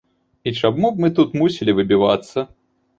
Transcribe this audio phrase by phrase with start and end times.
[0.49, 2.51] І чаму б мы тут мусілі выбівацца?